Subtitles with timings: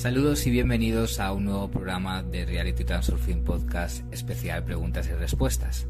[0.00, 5.88] Saludos y bienvenidos a un nuevo programa de Reality Transurfing Podcast especial Preguntas y Respuestas.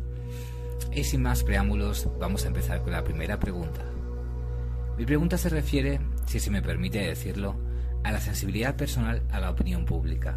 [0.92, 3.82] Y sin más preámbulos, vamos a empezar con la primera pregunta.
[4.98, 7.54] Mi pregunta se refiere, si se me permite decirlo,
[8.02, 10.36] a la sensibilidad personal a la opinión pública.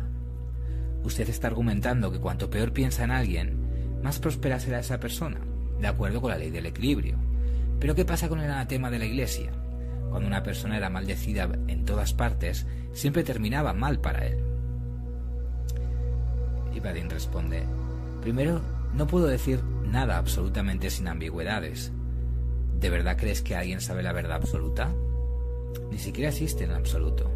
[1.04, 3.58] Usted está argumentando que cuanto peor piensa en alguien,
[4.04, 5.40] más próspera será esa persona,
[5.80, 7.18] de acuerdo con la ley del equilibrio.
[7.80, 9.52] Pero ¿qué pasa con el anatema de la Iglesia?
[10.14, 14.38] Cuando una persona era maldecida en todas partes, siempre terminaba mal para él.
[16.76, 17.64] Ibadin responde,
[18.22, 18.62] primero,
[18.94, 21.92] no puedo decir nada absolutamente sin ambigüedades.
[22.80, 24.94] ¿De verdad crees que alguien sabe la verdad absoluta?
[25.90, 27.32] Ni siquiera existe en absoluto.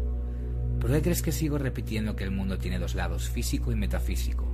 [0.78, 4.46] ¿Por qué crees que sigo repitiendo que el mundo tiene dos lados, físico y metafísico?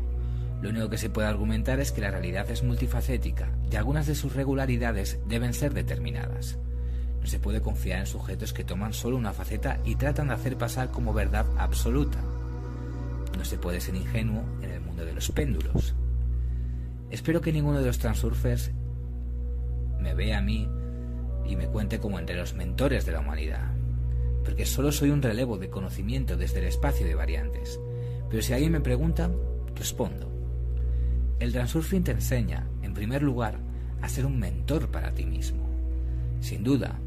[0.63, 4.15] Lo único que se puede argumentar es que la realidad es multifacética y algunas de
[4.15, 6.57] sus regularidades deben ser determinadas.
[7.25, 10.57] No se puede confiar en sujetos que toman solo una faceta y tratan de hacer
[10.57, 12.21] pasar como verdad absoluta.
[13.37, 15.95] No se puede ser ingenuo en el mundo de los péndulos.
[17.11, 18.71] Espero que ninguno de los transurfers
[19.99, 20.69] me vea a mí
[21.45, 23.75] y me cuente como entre los mentores de la humanidad
[24.45, 27.81] porque solo soy un relevo de conocimiento desde el espacio de variantes.
[28.29, 29.31] Pero si alguien me pregunta,
[29.75, 30.31] respondo.
[31.41, 33.59] El transurfing te enseña, en primer lugar,
[34.03, 35.67] a ser un mentor para ti mismo.
[36.41, 36.99] Sin duda,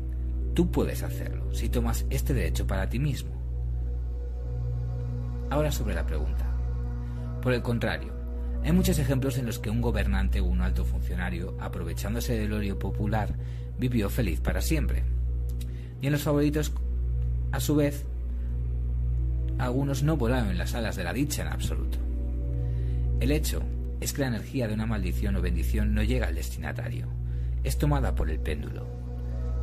[0.57, 3.29] tú puedes hacerlo si tomas este derecho para ti mismo.
[5.51, 6.47] Ahora sobre la pregunta.
[7.43, 8.11] Por el contrario,
[8.63, 12.79] hay muchos ejemplos en los que un gobernante o un alto funcionario, aprovechándose del odio
[12.79, 13.35] popular,
[13.77, 15.03] vivió feliz para siempre.
[16.01, 16.73] Y en los favoritos
[17.51, 18.07] a su vez,
[19.59, 21.99] algunos no volaron en las alas de la dicha en absoluto.
[23.19, 23.61] El hecho
[24.01, 27.05] es que la energía de una maldición o bendición no llega al destinatario,
[27.63, 29.06] es tomada por el péndulo.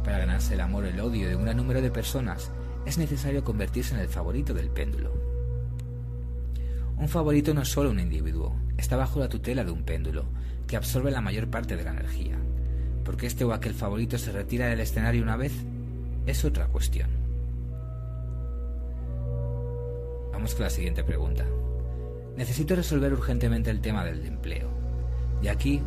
[0.04, 2.50] Para ganarse el amor o el odio de un gran número de personas,
[2.84, 5.12] es necesario convertirse en el favorito del péndulo.
[6.98, 10.26] Un favorito no es solo un individuo, está bajo la tutela de un péndulo,
[10.66, 12.36] que absorbe la mayor parte de la energía.
[13.02, 15.52] Porque este o aquel favorito se retira del escenario una vez,
[16.26, 17.08] es otra cuestión.
[20.32, 21.44] Vamos con la siguiente pregunta.
[22.36, 24.68] Necesito resolver urgentemente el tema del empleo.
[25.42, 25.80] Y aquí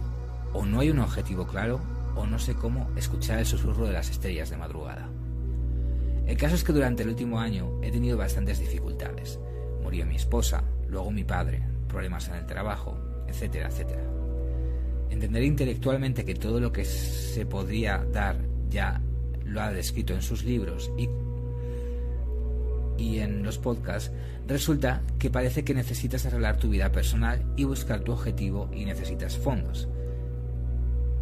[0.53, 1.79] o no hay un objetivo claro
[2.17, 5.09] o no sé cómo escuchar el susurro de las estrellas de madrugada.
[6.25, 9.39] El caso es que durante el último año he tenido bastantes dificultades.
[9.81, 14.03] Murió mi esposa, luego mi padre, problemas en el trabajo, etcétera, etcétera.
[15.09, 18.38] Entenderé intelectualmente que todo lo que se podría dar
[18.69, 19.01] ya
[19.45, 21.07] lo ha descrito en sus libros y
[22.97, 24.11] y en los podcasts,
[24.47, 29.38] resulta que parece que necesitas arreglar tu vida personal y buscar tu objetivo y necesitas
[29.38, 29.88] fondos.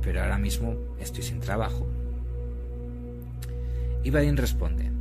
[0.05, 1.87] Pero ahora mismo estoy sin trabajo.
[4.03, 4.91] Ibadin responde,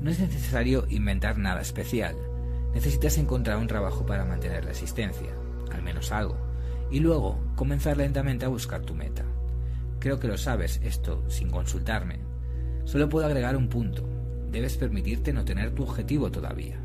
[0.00, 2.16] no es necesario inventar nada especial,
[2.72, 5.28] necesitas encontrar un trabajo para mantener la existencia,
[5.70, 6.38] al menos algo,
[6.90, 9.24] y luego comenzar lentamente a buscar tu meta.
[9.98, 12.20] Creo que lo sabes esto sin consultarme.
[12.86, 14.08] Solo puedo agregar un punto,
[14.50, 16.80] debes permitirte no tener tu objetivo todavía.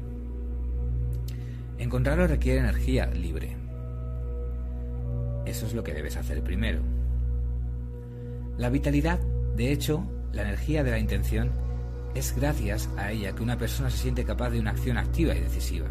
[1.77, 3.55] Encontrarlo requiere energía libre.
[5.45, 6.94] Eso es lo que debes hacer primero.
[8.57, 9.19] La vitalidad,
[9.55, 11.51] de hecho, la energía de la intención,
[12.13, 15.41] es gracias a ella que una persona se siente capaz de una acción activa y
[15.41, 15.87] decisiva.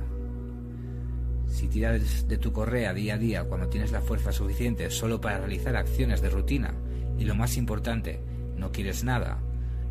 [1.47, 5.38] Si tiras de tu correa día a día cuando tienes la fuerza suficiente solo para
[5.38, 6.75] realizar acciones de rutina
[7.19, 8.20] y lo más importante,
[8.56, 9.38] no quieres nada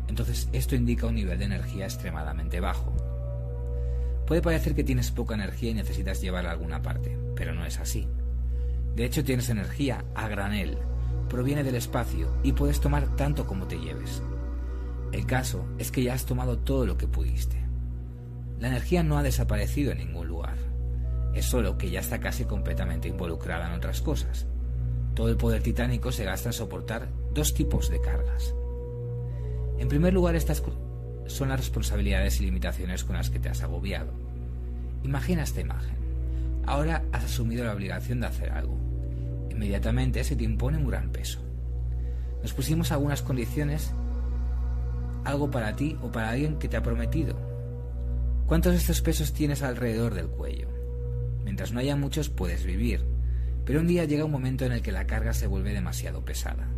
[0.08, 2.94] entonces esto indica un nivel de energía extremadamente bajo.
[4.26, 7.78] Puede parecer que tienes poca energía y necesitas llevarla a alguna parte, pero no es
[7.78, 8.08] así.
[8.94, 10.78] De hecho tienes energía a granel,
[11.28, 14.22] proviene del espacio y puedes tomar tanto como te lleves.
[15.12, 17.56] El caso es que ya has tomado todo lo que pudiste.
[18.58, 20.56] La energía no ha desaparecido en ningún lugar,
[21.34, 24.46] es solo que ya está casi completamente involucrada en otras cosas.
[25.14, 28.54] Todo el poder titánico se gasta en soportar dos tipos de cargas,
[29.78, 30.62] en primer lugar, estas
[31.26, 34.12] son las responsabilidades y limitaciones con las que te has agobiado.
[35.02, 35.96] Imagina esta imagen.
[36.66, 38.78] Ahora has asumido la obligación de hacer algo.
[39.54, 41.40] Inmediatamente se te impone un gran peso.
[42.42, 43.92] Nos pusimos algunas condiciones,
[45.24, 47.36] algo para ti o para alguien que te ha prometido.
[48.46, 50.68] ¿Cuántos de estos pesos tienes alrededor del cuello?
[51.44, 53.02] Mientras no haya muchos puedes vivir,
[53.64, 56.68] pero un día llega un momento en el que la carga se vuelve demasiado pesada.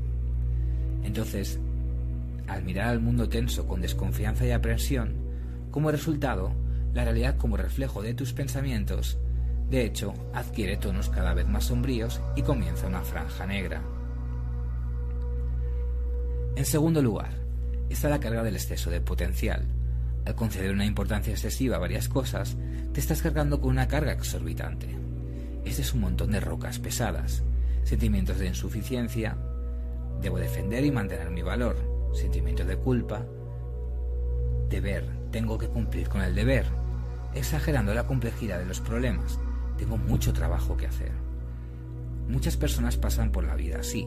[1.02, 1.58] Entonces
[2.46, 5.14] al mirar al mundo tenso con desconfianza y aprensión,
[5.70, 6.52] como resultado,
[6.94, 9.18] la realidad como reflejo de tus pensamientos,
[9.70, 13.82] de hecho, adquiere tonos cada vez más sombríos y comienza una franja negra.
[16.54, 17.30] En segundo lugar,
[17.90, 19.66] está la carga del exceso de potencial.
[20.24, 22.56] al conceder una importancia excesiva a varias cosas,
[22.92, 24.88] te estás cargando con una carga exorbitante.
[25.64, 27.44] Este es un montón de rocas pesadas,
[27.84, 29.36] sentimientos de insuficiencia,
[30.20, 31.76] debo defender y mantener mi valor,
[32.12, 33.24] sentimientos de culpa,
[34.68, 36.66] deber, tengo que cumplir con el deber,
[37.34, 39.38] exagerando la complejidad de los problemas,
[39.76, 41.12] tengo mucho trabajo que hacer.
[42.28, 44.06] Muchas personas pasan por la vida así,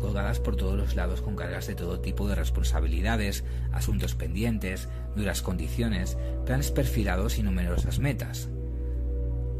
[0.00, 5.42] colgadas por todos los lados con cargas de todo tipo de responsabilidades, asuntos pendientes, duras
[5.42, 6.16] condiciones,
[6.46, 8.48] planes perfilados y numerosas metas.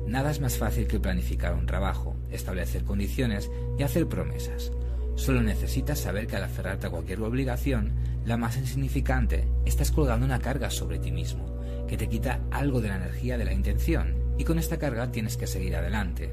[0.07, 4.73] Nada es más fácil que planificar un trabajo, establecer condiciones y hacer promesas.
[5.17, 7.93] Solo necesitas saber que al aferrarte a cualquier obligación,
[8.25, 11.59] la más insignificante, estás colgando una carga sobre ti mismo,
[11.89, 15.37] que te quita algo de la energía de la intención, y con esta carga tienes
[15.37, 16.31] que seguir adelante.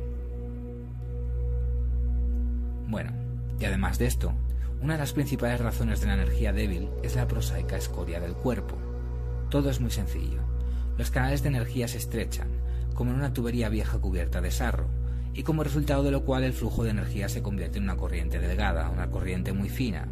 [2.87, 3.11] Bueno,
[3.59, 4.31] y además de esto,
[4.81, 8.77] una de las principales razones de la energía débil es la prosaica escoria del cuerpo.
[9.49, 10.39] Todo es muy sencillo.
[10.97, 12.47] Los canales de energía se estrechan,
[12.93, 14.87] como en una tubería vieja cubierta de sarro,
[15.33, 18.39] y como resultado de lo cual el flujo de energía se convierte en una corriente
[18.39, 20.07] delgada, una corriente muy fina.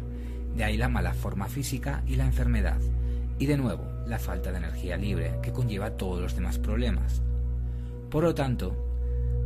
[0.54, 2.78] De ahí la mala forma física y la enfermedad.
[3.38, 7.22] Y de nuevo, la falta de energía libre, que conlleva todos los demás problemas.
[8.14, 8.76] Por lo tanto,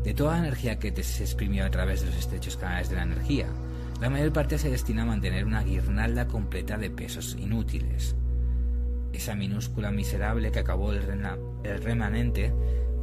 [0.05, 2.97] de toda la energía que te se exprimió a través de los estrechos canales de
[2.97, 3.47] la energía,
[3.99, 8.15] la mayor parte se destina a mantener una guirnalda completa de pesos inútiles.
[9.15, 11.00] Esa minúscula miserable que acabó el,
[11.65, 12.53] el remanente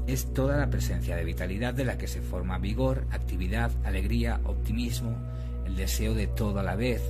[0.05, 5.17] es toda la presencia de vitalidad de la que se forma vigor, actividad, alegría, optimismo,
[5.65, 7.01] el deseo de todo a la vez,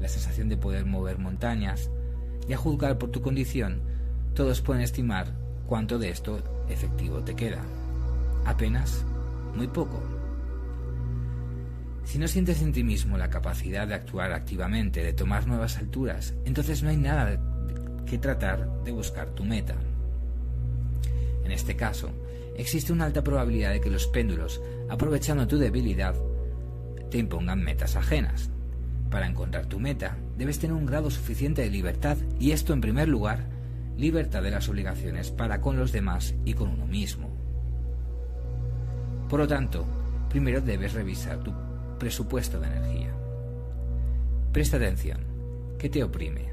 [0.00, 1.90] la sensación de poder mover montañas,
[2.46, 3.80] y a juzgar por tu condición,
[4.34, 5.32] todos pueden estimar
[5.66, 6.38] cuánto de esto
[6.68, 7.64] efectivo te queda.
[8.44, 9.04] Apenas,
[9.54, 10.02] muy poco.
[12.04, 16.34] Si no sientes en ti mismo la capacidad de actuar activamente, de tomar nuevas alturas,
[16.44, 17.40] entonces no hay nada
[18.04, 19.74] que tratar de buscar tu meta.
[21.44, 22.10] En este caso,
[22.56, 24.60] existe una alta probabilidad de que los péndulos,
[24.90, 26.14] aprovechando tu debilidad,
[27.10, 28.50] te impongan metas ajenas.
[29.10, 33.08] Para encontrar tu meta, debes tener un grado suficiente de libertad y esto en primer
[33.08, 33.46] lugar,
[33.96, 37.43] libertad de las obligaciones para con los demás y con uno mismo.
[39.28, 39.84] Por lo tanto,
[40.28, 41.52] primero debes revisar tu
[41.98, 43.10] presupuesto de energía.
[44.52, 45.20] Presta atención,
[45.78, 46.52] ¿qué te oprime?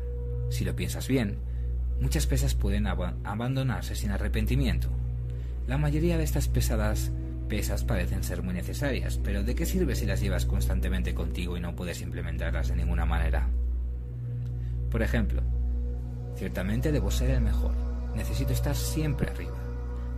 [0.50, 1.38] Si lo piensas bien,
[2.00, 4.90] muchas pesas pueden abandonarse sin arrepentimiento.
[5.68, 7.12] La mayoría de estas pesadas
[7.48, 11.60] pesas parecen ser muy necesarias, pero ¿de qué sirve si las llevas constantemente contigo y
[11.60, 13.48] no puedes implementarlas de ninguna manera?
[14.90, 15.42] Por ejemplo,
[16.36, 17.74] ciertamente debo ser el mejor,
[18.16, 19.58] necesito estar siempre arriba.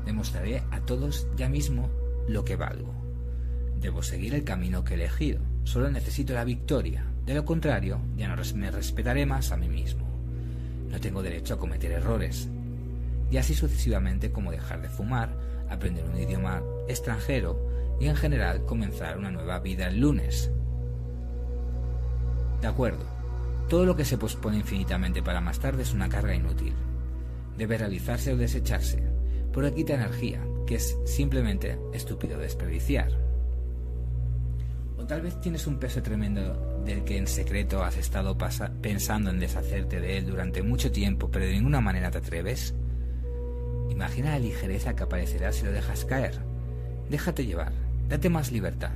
[0.06, 1.90] Demostraré a todos ya mismo
[2.28, 2.94] lo que valgo.
[3.80, 5.42] Debo seguir el camino que he elegido.
[5.64, 7.06] Solo necesito la victoria.
[7.26, 10.08] De lo contrario, ya no me respetaré más a mí mismo.
[10.90, 12.50] No tengo derecho a cometer errores.
[13.30, 15.36] Y así sucesivamente como dejar de fumar,
[15.70, 20.52] aprender un idioma extranjero y en general comenzar una nueva vida el lunes.
[22.62, 23.06] De acuerdo,
[23.68, 26.74] todo lo que se pospone infinitamente para más tarde es una carga inútil.
[27.58, 29.04] Debe realizarse o desecharse,
[29.52, 33.12] porque quita energía, que es simplemente estúpido desperdiciar.
[34.98, 38.38] O tal vez tienes un peso tremendo del que en secreto has estado
[38.82, 42.74] pensando en deshacerte de él durante mucho tiempo, pero de ninguna manera te atreves.
[43.90, 46.40] Imagina la ligereza que aparecerá si lo dejas caer.
[47.10, 47.74] Déjate llevar,
[48.08, 48.96] date más libertad.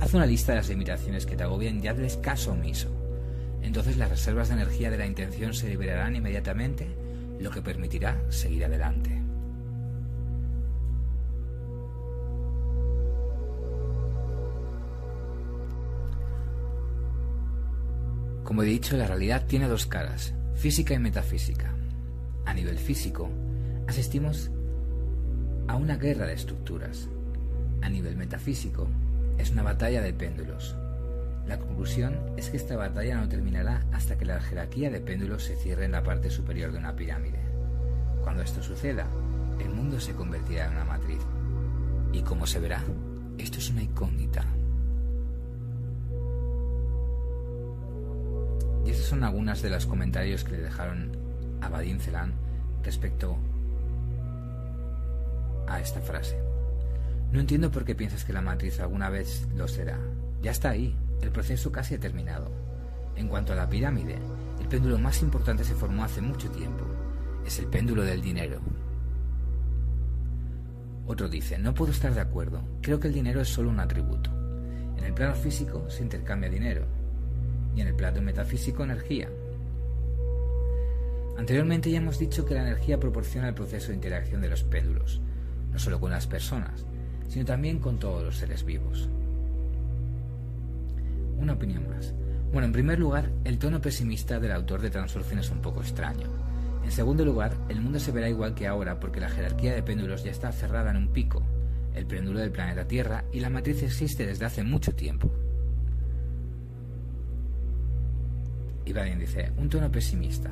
[0.00, 2.88] Haz una lista de las limitaciones que te agobian y hazles caso omiso.
[3.62, 6.88] Entonces las reservas de energía de la intención se liberarán inmediatamente,
[7.38, 9.19] lo que permitirá seguir adelante.
[18.60, 21.72] Como he dicho, la realidad tiene dos caras, física y metafísica.
[22.44, 23.30] A nivel físico,
[23.88, 24.50] asistimos
[25.66, 27.08] a una guerra de estructuras.
[27.80, 28.86] A nivel metafísico,
[29.38, 30.76] es una batalla de péndulos.
[31.46, 35.56] La conclusión es que esta batalla no terminará hasta que la jerarquía de péndulos se
[35.56, 37.38] cierre en la parte superior de una pirámide.
[38.22, 39.06] Cuando esto suceda,
[39.58, 41.22] el mundo se convertirá en una matriz.
[42.12, 42.84] Y como se verá,
[43.38, 44.44] esto es una incógnita.
[49.10, 51.10] Son algunos de los comentarios que le dejaron
[51.60, 52.32] a Badin Celan
[52.84, 53.36] respecto
[55.66, 56.38] a esta frase.
[57.32, 59.98] No entiendo por qué piensas que la matriz alguna vez lo será.
[60.42, 62.52] Ya está ahí, el proceso casi ha terminado.
[63.16, 64.16] En cuanto a la pirámide,
[64.60, 66.84] el péndulo más importante se formó hace mucho tiempo.
[67.44, 68.60] Es el péndulo del dinero.
[71.08, 72.62] Otro dice, no puedo estar de acuerdo.
[72.80, 74.30] Creo que el dinero es solo un atributo.
[74.96, 76.86] En el plano físico se intercambia dinero,
[77.80, 79.28] en el plato metafísico energía.
[81.36, 85.20] Anteriormente ya hemos dicho que la energía proporciona el proceso de interacción de los péndulos,
[85.72, 86.84] no solo con las personas,
[87.28, 89.08] sino también con todos los seres vivos.
[91.38, 92.12] Una opinión más.
[92.52, 96.26] Bueno, en primer lugar, el tono pesimista del autor de Transurfing es un poco extraño.
[96.84, 100.24] En segundo lugar, el mundo se verá igual que ahora porque la jerarquía de péndulos
[100.24, 101.42] ya está cerrada en un pico,
[101.94, 105.30] el péndulo del planeta Tierra, y la matriz existe desde hace mucho tiempo.
[108.90, 110.50] Y dice, un tono pesimista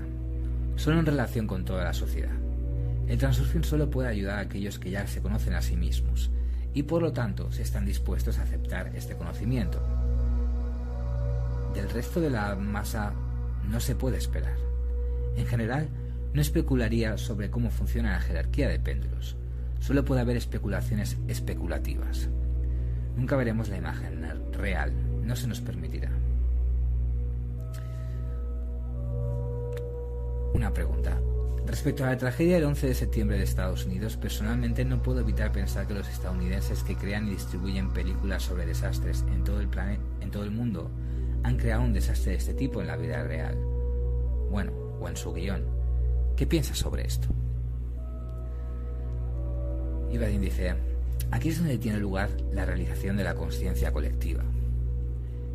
[0.76, 2.30] solo en relación con toda la sociedad.
[3.08, 6.30] El transurfing solo puede ayudar a aquellos que ya se conocen a sí mismos
[6.72, 9.82] y por lo tanto se están dispuestos a aceptar este conocimiento.
[11.74, 13.12] Del resto de la masa
[13.68, 14.56] no se puede esperar.
[15.36, 15.88] En general,
[16.32, 19.36] no especularía sobre cómo funciona la jerarquía de péndulos.
[19.80, 22.28] Solo puede haber especulaciones especulativas.
[23.16, 24.92] Nunca veremos la imagen real,
[25.24, 26.17] no se nos permitirá.
[30.68, 31.18] Una pregunta.
[31.64, 35.50] Respecto a la tragedia del 11 de septiembre de Estados Unidos, personalmente no puedo evitar
[35.50, 40.02] pensar que los estadounidenses que crean y distribuyen películas sobre desastres en todo el planeta,
[40.20, 40.90] en todo el mundo,
[41.42, 43.56] han creado un desastre de este tipo en la vida real.
[44.50, 45.64] Bueno, o en su guion.
[46.36, 47.28] ¿Qué piensas sobre esto?
[50.12, 50.74] Ibadin dice,
[51.30, 54.44] aquí es donde tiene lugar la realización de la conciencia colectiva.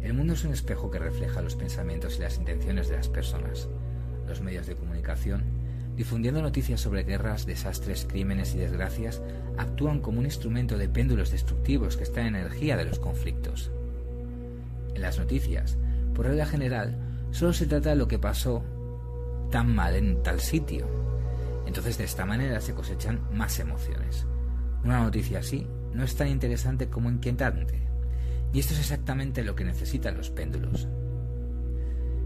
[0.01, 3.69] El mundo es un espejo que refleja los pensamientos y las intenciones de las personas
[4.27, 4.92] los medios de comunicación,
[5.95, 9.21] difundiendo noticias sobre guerras, desastres, crímenes y desgracias,
[9.57, 13.71] actúan como un instrumento de péndulos destructivos que están en energía de los conflictos.
[14.95, 15.77] En las noticias,
[16.15, 16.97] por regla general,
[17.31, 18.63] solo se trata de lo que pasó
[19.51, 20.87] tan mal en tal sitio.
[21.67, 24.25] Entonces de esta manera se cosechan más emociones.
[24.83, 27.81] Una noticia así no es tan interesante como inquietante.
[28.51, 30.87] Y esto es exactamente lo que necesitan los péndulos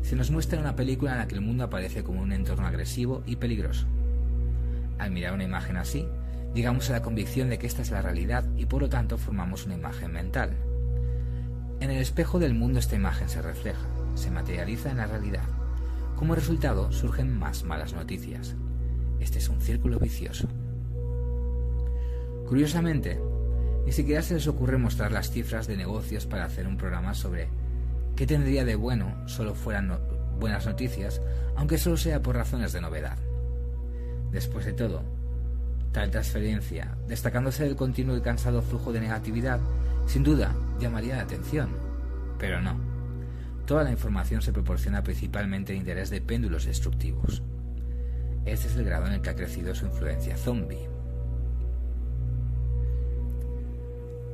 [0.07, 3.23] se nos muestra una película en la que el mundo aparece como un entorno agresivo
[3.25, 3.87] y peligroso.
[4.99, 6.07] Al mirar una imagen así,
[6.55, 9.65] llegamos a la convicción de que esta es la realidad y por lo tanto formamos
[9.65, 10.55] una imagen mental.
[11.81, 13.85] En el espejo del mundo esta imagen se refleja,
[14.15, 15.43] se materializa en la realidad.
[16.15, 18.55] Como resultado surgen más malas noticias.
[19.19, 20.47] Este es un círculo vicioso.
[22.47, 23.19] Curiosamente,
[23.85, 27.49] ni siquiera se les ocurre mostrar las cifras de negocios para hacer un programa sobre
[28.17, 29.95] ¿Qué tendría de bueno solo fueran
[30.39, 31.21] buenas noticias,
[31.55, 33.15] aunque solo sea por razones de novedad?
[34.31, 35.03] Después de todo,
[35.91, 39.59] tal transferencia, destacándose del continuo y cansado flujo de negatividad,
[40.07, 41.69] sin duda llamaría la atención.
[42.39, 42.75] Pero no.
[43.67, 47.43] Toda la información se proporciona principalmente de interés de péndulos destructivos.
[48.45, 50.89] Este es el grado en el que ha crecido su influencia zombie.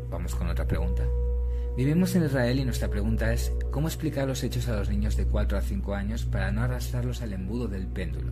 [0.10, 1.04] Vamos con otra pregunta.
[1.76, 5.26] Vivimos en Israel y nuestra pregunta es ¿cómo explicar los hechos a los niños de
[5.26, 8.32] 4 a 5 años para no arrastrarlos al embudo del péndulo?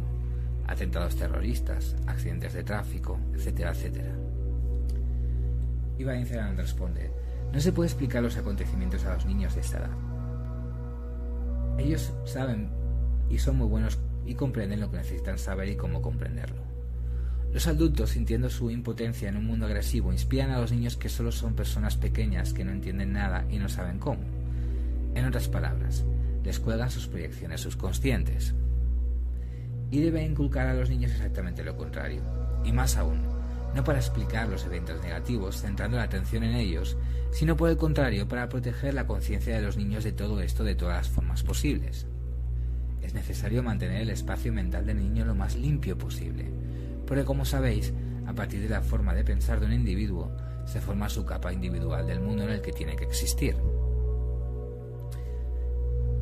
[0.68, 4.16] Atentados terroristas, accidentes de tráfico, etcétera, etcétera.
[5.98, 7.12] Iba Zeran responde,
[7.52, 9.98] no se puede explicar los acontecimientos a los niños de esta edad.
[11.80, 12.70] Ellos saben
[13.28, 16.71] y son muy buenos y comprenden lo que necesitan saber y cómo comprenderlo.
[17.54, 21.34] Los adultos, sintiendo su impotencia en un mundo agresivo, inspiran a los niños que solo
[21.34, 24.22] son personas pequeñas que no entienden nada y no saben cómo.
[25.16, 26.06] En otras palabras,
[26.46, 28.54] les cuelgan sus proyecciones subconscientes.
[29.92, 32.22] Y debe inculcar a los niños exactamente lo contrario.
[32.64, 33.22] Y más aún,
[33.76, 36.96] no para explicar los eventos negativos centrando la atención en ellos,
[37.32, 40.76] sino por el contrario para proteger la conciencia de los niños de todo esto de
[40.76, 42.08] todas las formas posibles.
[43.02, 46.50] Es necesario mantener el espacio mental del niño lo más limpio posible,
[47.12, 47.94] porque como sabéis,
[48.26, 50.32] a partir de la forma de pensar de un individuo,
[50.64, 53.54] se forma su capa individual del mundo en el que tiene que existir.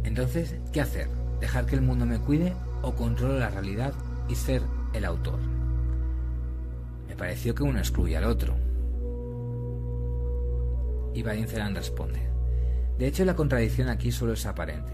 [0.03, 1.07] Entonces, ¿qué hacer?
[1.39, 3.93] ¿Dejar que el mundo me cuide o controlo la realidad
[4.27, 5.37] y ser el autor?
[7.07, 8.55] Me pareció que uno excluye al otro.
[11.13, 12.31] Y Valincelan responde,
[12.97, 14.93] de hecho la contradicción aquí solo es aparente.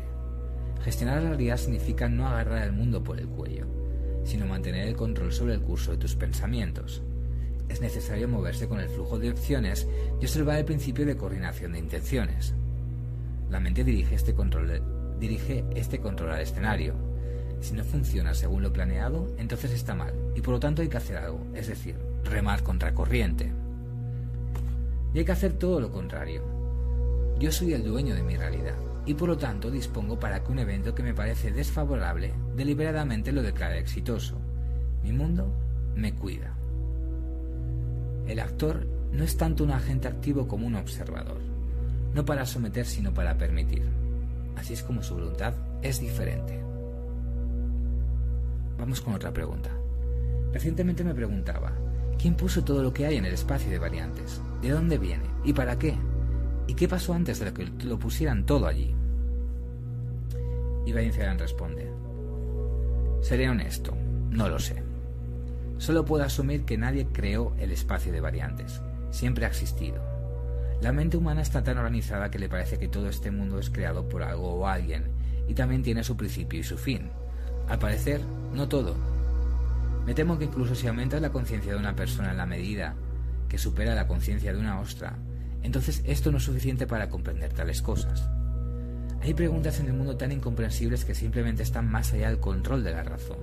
[0.84, 3.66] Gestionar la realidad significa no agarrar al mundo por el cuello,
[4.26, 7.02] sino mantener el control sobre el curso de tus pensamientos.
[7.70, 9.88] Es necesario moverse con el flujo de opciones
[10.20, 12.54] y observar el principio de coordinación de intenciones.
[13.50, 14.82] La mente dirige este control,
[15.20, 16.96] dirige este control al escenario.
[17.62, 20.98] Si no funciona según lo planeado, entonces está mal, y por lo tanto hay que
[20.98, 23.52] hacer algo, es decir, remar contra corriente.
[25.14, 26.44] Y hay que hacer todo lo contrario.
[27.40, 30.60] Yo soy el dueño de mi realidad y por lo tanto dispongo para que un
[30.60, 34.40] evento que me parece desfavorable deliberadamente lo declare exitoso.
[35.04, 35.48] Mi mundo
[35.96, 36.56] me cuida.
[38.28, 41.40] El actor no es tanto un agente activo como un observador,
[42.14, 43.84] no para someter sino para permitir.
[44.56, 46.60] Así es como su voluntad es diferente.
[48.80, 49.70] vamos con otra pregunta.
[50.52, 51.72] Recientemente me preguntaba,
[52.18, 54.42] ¿quién puso todo lo que hay en el espacio de variantes?
[54.62, 55.26] ¿De dónde viene?
[55.44, 55.96] ¿Y para qué?
[56.68, 58.95] ¿Y qué pasó antes de que lo pusieran todo allí?
[60.86, 61.92] Y Valenzuela responde,
[63.22, 63.96] Seré honesto,
[64.30, 64.84] no lo sé.
[65.78, 68.82] Solo puedo asumir que nadie creó el espacio de variantes.
[69.12, 70.02] Siempre ha existido.
[70.82, 74.08] La mente humana está tan organizada que le parece que todo este mundo es creado
[74.08, 75.06] por algo o alguien,
[75.48, 77.10] y también tiene su principio y su fin.
[77.68, 78.22] Al parecer,
[78.54, 78.96] no todo.
[80.06, 82.94] Me temo que incluso si aumentas la conciencia de una persona en la medida
[83.50, 85.18] que supera la conciencia de una ostra,
[85.64, 88.30] entonces esto no es suficiente para comprender tales cosas.
[89.26, 92.92] Hay preguntas en el mundo tan incomprensibles que simplemente están más allá del control de
[92.92, 93.40] la razón.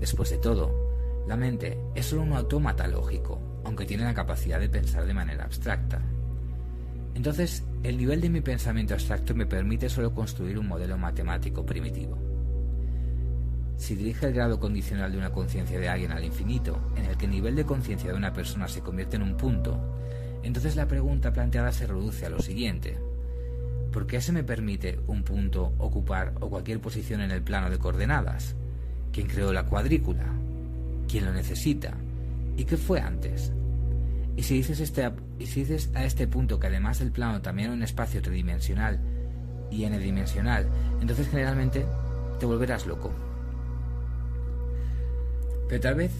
[0.00, 4.70] Después de todo, la mente es solo un autómata lógico, aunque tiene la capacidad de
[4.70, 6.00] pensar de manera abstracta.
[7.14, 12.16] Entonces, el nivel de mi pensamiento abstracto me permite solo construir un modelo matemático primitivo.
[13.76, 17.26] Si dirige el grado condicional de una conciencia de alguien al infinito, en el que
[17.26, 19.78] el nivel de conciencia de una persona se convierte en un punto,
[20.42, 22.96] entonces la pregunta planteada se reduce a lo siguiente.
[23.94, 27.78] ¿Por qué se me permite un punto ocupar o cualquier posición en el plano de
[27.78, 28.54] coordenadas?
[29.10, 30.26] ¿Quién creó la cuadrícula?
[31.08, 31.94] quién lo necesita
[32.56, 33.52] y qué fue antes.
[34.36, 37.82] Y si dices, este, y a este punto que además del plano también hay un
[37.84, 38.98] espacio tridimensional
[39.70, 40.66] y n-dimensional,
[41.00, 41.86] entonces generalmente
[42.40, 43.12] te volverás loco.
[45.68, 46.10] Pero tal vez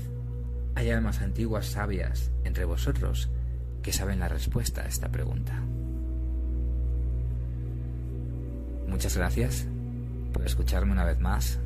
[0.76, 3.30] hay almas antiguas sabias entre vosotros
[3.82, 5.60] que saben la respuesta a esta pregunta.
[8.94, 9.66] Muchas gracias
[10.32, 11.58] por escucharme una vez más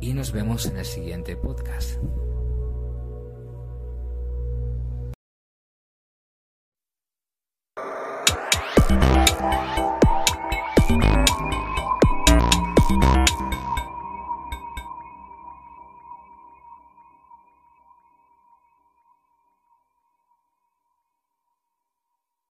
[0.00, 1.98] y nos vemos en el siguiente podcast.